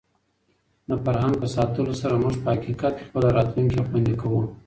د 0.89 0.91
فرهنګ 1.03 1.35
په 1.41 1.47
ساتلو 1.55 1.93
سره 2.01 2.15
موږ 2.23 2.35
په 2.43 2.49
حقیقت 2.55 2.91
کې 2.97 3.07
خپله 3.07 3.27
راتلونکې 3.37 3.85
خوندي 3.87 4.15
کوو. 4.21 4.41